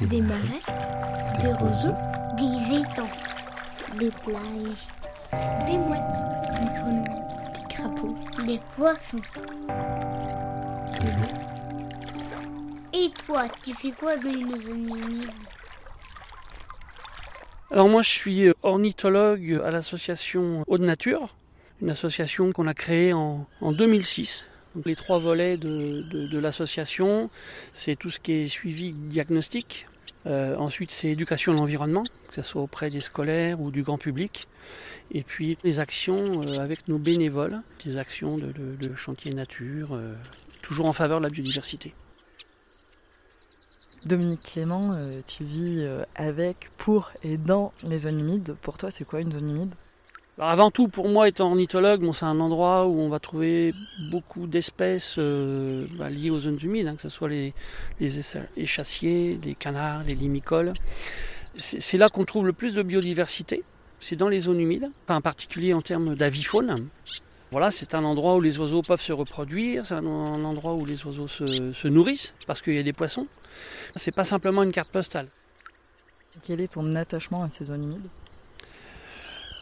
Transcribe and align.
Des 0.00 0.20
marais, 0.20 0.60
des 1.40 1.52
roseaux, 1.54 1.94
des 2.36 2.76
étangs, 2.76 3.08
des 3.98 4.10
plages, 4.10 4.86
des 5.66 5.78
mouettes, 5.78 6.22
des 6.54 6.68
grenouilles, 6.78 7.24
des 7.54 7.74
crapauds, 7.74 8.18
des 8.46 8.60
poissons. 8.76 9.22
De 11.00 11.06
l'eau. 11.06 11.34
Et 12.92 13.10
toi, 13.26 13.44
tu 13.62 13.74
fais 13.74 13.92
quoi 13.92 14.16
dans 14.16 14.30
les 14.30 14.60
zones 14.62 14.88
humides 14.88 15.30
Alors 17.70 17.88
moi 17.88 18.02
je 18.02 18.10
suis 18.10 18.52
ornithologue 18.62 19.60
à 19.64 19.70
l'association 19.70 20.64
Eau 20.66 20.78
de 20.78 20.84
Nature, 20.84 21.34
une 21.80 21.90
association 21.90 22.52
qu'on 22.52 22.66
a 22.66 22.74
créée 22.74 23.12
en, 23.12 23.46
en 23.60 23.72
2006. 23.72 24.46
Les 24.84 24.96
trois 24.96 25.18
volets 25.18 25.56
de, 25.56 26.38
l'association, 26.38 27.30
c'est 27.72 27.96
tout 27.96 28.10
ce 28.10 28.18
qui 28.18 28.32
est 28.32 28.48
suivi 28.48 28.92
diagnostic. 28.92 29.86
Euh, 30.26 30.56
ensuite 30.56 30.90
c'est 30.90 31.08
éducation 31.08 31.52
à 31.52 31.56
l'environnement, 31.56 32.04
que 32.28 32.34
ce 32.34 32.42
soit 32.42 32.60
auprès 32.60 32.90
des 32.90 33.00
scolaires 33.00 33.60
ou 33.60 33.70
du 33.70 33.82
grand 33.82 33.98
public. 33.98 34.46
Et 35.10 35.22
puis 35.22 35.56
les 35.64 35.80
actions 35.80 36.42
euh, 36.42 36.58
avec 36.58 36.88
nos 36.88 36.98
bénévoles, 36.98 37.60
des 37.84 37.98
actions 37.98 38.36
de, 38.36 38.94
chantier 38.96 39.32
nature, 39.32 39.94
euh, 39.94 40.14
toujours 40.60 40.86
en 40.86 40.92
faveur 40.92 41.18
de 41.18 41.24
la 41.24 41.30
biodiversité. 41.30 41.94
Dominique 44.04 44.42
Clément, 44.42 44.96
tu 45.26 45.42
vis 45.42 45.84
avec, 46.14 46.70
pour 46.76 47.10
et 47.24 47.36
dans 47.36 47.72
les 47.82 47.98
zones 47.98 48.20
humides. 48.20 48.54
Pour 48.62 48.78
toi, 48.78 48.92
c'est 48.92 49.04
quoi 49.04 49.20
une 49.20 49.32
zone 49.32 49.50
humide? 49.50 49.74
Avant 50.40 50.70
tout, 50.70 50.88
pour 50.88 51.08
moi, 51.08 51.28
étant 51.28 51.48
ornithologue, 51.48 52.08
c'est 52.12 52.24
un 52.24 52.38
endroit 52.40 52.86
où 52.86 52.98
on 53.00 53.08
va 53.08 53.18
trouver 53.18 53.74
beaucoup 54.10 54.46
d'espèces 54.46 55.16
euh, 55.18 55.86
bah, 55.98 56.10
liées 56.10 56.30
aux 56.30 56.38
zones 56.38 56.58
humides, 56.62 56.86
hein, 56.86 56.96
que 56.96 57.02
ce 57.02 57.08
soit 57.08 57.28
les, 57.28 57.54
les 58.00 58.20
échassiers, 58.56 59.38
les 59.42 59.54
canards, 59.54 60.04
les 60.04 60.14
limicoles. 60.14 60.74
C'est 61.56 61.98
là 61.98 62.08
qu'on 62.08 62.24
trouve 62.24 62.46
le 62.46 62.52
plus 62.52 62.74
de 62.74 62.82
biodiversité. 62.82 63.64
C'est 63.98 64.14
dans 64.14 64.28
les 64.28 64.40
zones 64.40 64.60
humides, 64.60 64.90
en 65.08 65.20
particulier 65.20 65.74
en 65.74 65.82
termes 65.82 66.14
d'avifaune. 66.14 66.86
Voilà, 67.50 67.70
c'est 67.70 67.94
un 67.94 68.04
endroit 68.04 68.36
où 68.36 68.40
les 68.40 68.58
oiseaux 68.58 68.82
peuvent 68.82 69.00
se 69.00 69.12
reproduire, 69.12 69.86
c'est 69.86 69.94
un, 69.94 70.06
un 70.06 70.44
endroit 70.44 70.74
où 70.74 70.84
les 70.84 71.04
oiseaux 71.04 71.26
se, 71.26 71.72
se 71.72 71.88
nourrissent 71.88 72.34
parce 72.46 72.60
qu'il 72.60 72.74
y 72.74 72.78
a 72.78 72.82
des 72.82 72.92
poissons. 72.92 73.26
C'est 73.96 74.14
pas 74.14 74.24
simplement 74.24 74.62
une 74.62 74.70
carte 74.70 74.92
postale. 74.92 75.28
Quel 76.44 76.60
est 76.60 76.74
ton 76.74 76.94
attachement 76.94 77.42
à 77.42 77.50
ces 77.50 77.64
zones 77.64 77.82
humides? 77.82 78.08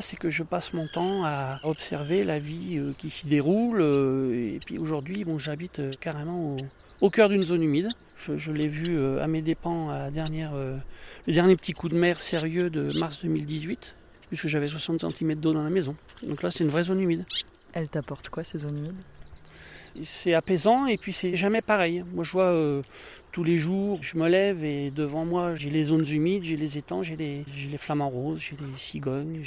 C'est 0.00 0.16
que 0.16 0.30
je 0.30 0.42
passe 0.42 0.72
mon 0.72 0.86
temps 0.86 1.24
à 1.24 1.60
observer 1.62 2.24
la 2.24 2.38
vie 2.38 2.78
euh, 2.78 2.92
qui 2.96 3.10
s'y 3.10 3.26
déroule. 3.26 3.80
euh, 3.80 4.54
Et 4.54 4.60
puis 4.64 4.78
aujourd'hui, 4.78 5.24
bon, 5.24 5.38
j'habite 5.38 5.78
euh, 5.78 5.92
carrément 6.00 6.56
au, 7.00 7.10
cœur 7.10 7.28
d'une 7.28 7.42
zone 7.42 7.62
humide. 7.62 7.88
Je, 8.18 8.52
l'ai 8.52 8.68
vu 8.68 8.98
à 9.18 9.26
mes 9.26 9.40
dépens 9.40 9.88
le 9.88 10.10
dernier 11.32 11.56
petit 11.56 11.72
coup 11.72 11.88
de 11.88 11.94
mer 11.94 12.20
sérieux 12.20 12.68
de 12.68 12.90
mars 12.98 13.20
2018, 13.22 13.94
puisque 14.28 14.46
j'avais 14.46 14.66
60 14.66 15.10
cm 15.10 15.36
d'eau 15.36 15.54
dans 15.54 15.62
la 15.62 15.70
maison. 15.70 15.96
Donc 16.22 16.42
là, 16.42 16.50
c'est 16.50 16.62
une 16.62 16.68
vraie 16.68 16.82
zone 16.82 17.00
humide. 17.00 17.24
Elles 17.72 17.88
t'apportent 17.88 18.28
quoi 18.28 18.44
ces 18.44 18.58
zones 18.58 18.76
humides? 18.76 18.98
C'est 20.02 20.34
apaisant 20.34 20.86
et 20.86 20.96
puis 20.96 21.12
c'est 21.12 21.36
jamais 21.36 21.62
pareil. 21.62 22.04
Moi, 22.14 22.24
je 22.24 22.32
vois 22.32 22.44
euh, 22.44 22.82
tous 23.32 23.44
les 23.44 23.58
jours, 23.58 23.98
je 24.02 24.16
me 24.16 24.28
lève 24.28 24.64
et 24.64 24.90
devant 24.90 25.24
moi, 25.24 25.56
j'ai 25.56 25.70
les 25.70 25.84
zones 25.84 26.06
humides, 26.08 26.44
j'ai 26.44 26.56
les 26.56 26.78
étangs, 26.78 27.02
j'ai 27.02 27.16
les, 27.16 27.44
les 27.70 27.76
flamants 27.76 28.08
roses, 28.08 28.40
j'ai 28.40 28.56
les 28.56 28.78
cigognes, 28.78 29.42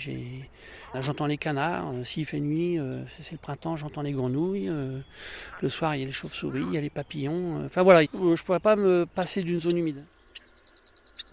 j'entends 0.99 1.25
les 1.25 1.37
canards. 1.37 1.91
Euh, 1.93 2.03
S'il 2.03 2.25
fait 2.25 2.39
nuit, 2.39 2.77
euh, 2.77 3.03
c'est 3.19 3.33
le 3.33 3.37
printemps, 3.37 3.75
j'entends 3.77 4.01
les 4.01 4.11
grenouilles. 4.11 4.69
Le 5.61 5.69
soir, 5.69 5.95
il 5.95 6.01
y 6.01 6.03
a 6.03 6.07
les 6.07 6.11
chauves-souris, 6.11 6.63
il 6.67 6.73
y 6.73 6.77
a 6.77 6.81
les 6.81 6.89
papillons. 6.89 7.63
Enfin 7.65 7.81
voilà, 7.83 8.03
je 8.03 8.43
pourrais 8.43 8.59
pas 8.59 8.75
me 8.75 9.05
passer 9.05 9.43
d'une 9.43 9.59
zone 9.59 9.77
humide. 9.77 10.03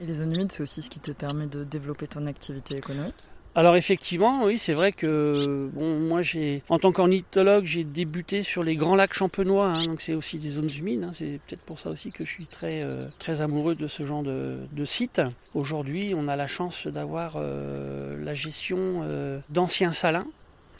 Et 0.00 0.06
les 0.06 0.14
zones 0.14 0.34
humides, 0.34 0.52
c'est 0.52 0.62
aussi 0.62 0.80
ce 0.80 0.88
qui 0.88 1.00
te 1.00 1.10
permet 1.10 1.46
de 1.46 1.62
développer 1.62 2.06
ton 2.06 2.26
activité 2.26 2.76
économique? 2.76 3.14
Alors 3.56 3.74
effectivement, 3.74 4.44
oui, 4.44 4.58
c'est 4.58 4.74
vrai 4.74 4.92
que 4.92 5.68
bon, 5.72 5.98
moi 5.98 6.22
j'ai, 6.22 6.62
en 6.68 6.78
tant 6.78 6.92
qu'ornithologue, 6.92 7.64
j'ai 7.64 7.82
débuté 7.82 8.44
sur 8.44 8.62
les 8.62 8.76
grands 8.76 8.94
lacs 8.94 9.12
champenois, 9.12 9.66
hein, 9.66 9.86
donc 9.86 10.02
c'est 10.02 10.14
aussi 10.14 10.38
des 10.38 10.50
zones 10.50 10.70
humides. 10.70 11.02
hein, 11.02 11.10
c'est 11.12 11.40
peut-être 11.46 11.62
pour 11.62 11.80
ça 11.80 11.90
aussi 11.90 12.12
que 12.12 12.24
je 12.24 12.30
suis 12.30 12.46
très 12.46 12.82
euh, 12.82 13.06
très 13.18 13.40
amoureux 13.40 13.74
de 13.74 13.88
ce 13.88 14.06
genre 14.06 14.22
de, 14.22 14.84
site. 14.84 15.20
Aujourd'hui, 15.54 16.14
on 16.16 16.28
a 16.28 16.36
la 16.36 16.46
chance 16.46 16.86
d'avoir 16.86 17.34
euh, 17.36 18.16
la 18.24 18.34
gestion 18.34 19.02
euh, 19.02 19.40
d'anciens 19.50 19.92
salins 19.92 20.26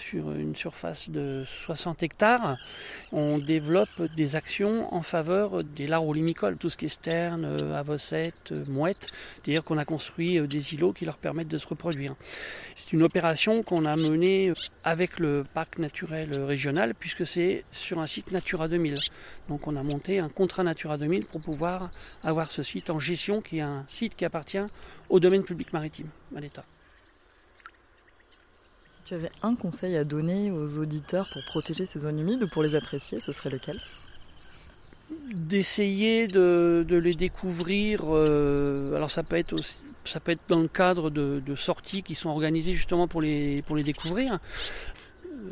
sur 0.01 0.33
une 0.33 0.57
surface 0.57 1.11
de 1.11 1.45
60 1.47 2.03
hectares. 2.03 2.57
On 3.13 3.39
développe 3.39 4.03
des 4.17 4.35
actions 4.35 4.93
en 4.95 5.03
faveur 5.03 5.63
des 5.63 5.87
larolimicoles, 5.87 6.57
tout 6.57 6.71
ce 6.71 6.77
qui 6.77 6.87
est 6.87 6.89
sterne, 6.89 7.45
euh, 7.45 7.79
avocette, 7.79 8.53
euh, 8.53 8.65
mouette. 8.69 9.09
C'est-à-dire 9.35 9.63
qu'on 9.63 9.79
a 9.79 9.85
construit 9.85 10.39
euh, 10.39 10.47
des 10.47 10.75
îlots 10.75 10.93
qui 10.93 11.05
leur 11.05 11.19
permettent 11.19 11.49
de 11.49 11.59
se 11.59 11.67
reproduire. 11.67 12.15
C'est 12.77 12.93
une 12.93 13.03
opération 13.03 13.63
qu'on 13.63 13.85
a 13.85 13.97
menée 13.97 14.53
avec 14.85 15.19
le 15.19 15.45
parc 15.55 15.79
naturel 15.79 16.43
régional 16.43 16.95
puisque 16.95 17.27
c'est 17.27 17.65
sur 17.71 18.01
un 18.01 18.07
site 18.07 18.33
Natura 18.33 18.69
2000. 18.69 18.99
Donc 19.49 19.67
on 19.67 19.77
a 19.77 19.83
monté 19.83 20.19
un 20.19 20.29
contrat 20.29 20.65
Natura 20.65 20.97
2000 20.97 21.27
pour 21.27 21.43
pouvoir 21.43 21.91
avoir 22.23 22.51
ce 22.51 22.63
site 22.63 22.91
en 22.91 22.99
gestion 22.99 23.43
qui 23.43 23.59
est 23.59 23.63
un 23.63 23.85
site 23.87 24.17
qui 24.17 24.25
appartient 24.25 24.59
au 25.09 25.21
domaine 25.21 25.45
public 25.45 25.73
maritime, 25.73 26.09
à 26.35 26.41
l'État. 26.41 26.65
Tu 29.11 29.15
avais 29.17 29.33
un 29.43 29.57
conseil 29.57 29.97
à 29.97 30.05
donner 30.05 30.53
aux 30.53 30.79
auditeurs 30.79 31.29
pour 31.33 31.43
protéger 31.47 31.85
ces 31.85 31.99
zones 31.99 32.21
humides 32.21 32.45
ou 32.45 32.47
pour 32.47 32.63
les 32.63 32.77
apprécier, 32.77 33.21
ce 33.21 33.33
serait 33.33 33.51
lequel? 33.51 33.81
D'essayer 35.35 36.29
de, 36.29 36.87
les 36.89 37.15
découvrir. 37.15 38.03
euh, 38.05 38.95
alors 38.95 39.11
ça 39.11 39.25
peut 39.25 39.35
être 39.35 39.53
aussi, 39.55 39.79
ça 40.05 40.21
peut 40.21 40.31
être 40.31 40.47
dans 40.47 40.61
le 40.61 40.69
cadre 40.69 41.11
de, 41.11 41.43
sorties 41.57 42.05
qui 42.05 42.15
sont 42.15 42.29
organisées 42.29 42.75
justement 42.75 43.09
pour 43.09 43.21
les 43.21 43.63
pour 43.63 43.75
les 43.75 43.83
découvrir. 43.83 44.39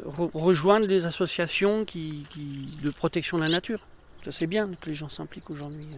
Re- 0.06 0.30
rejoindre 0.34 0.86
des 0.86 1.06
associations 1.06 1.84
qui 1.84 2.28
de 2.80 2.90
protection 2.90 3.38
de 3.38 3.42
la 3.42 3.48
nature. 3.48 3.80
Ça 4.24 4.30
c'est 4.30 4.46
bien 4.46 4.70
que 4.80 4.88
les 4.88 4.94
gens 4.94 5.08
s'impliquent 5.08 5.50
aujourd'hui. 5.50 5.88